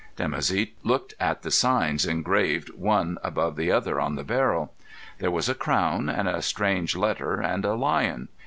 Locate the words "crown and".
5.53-6.27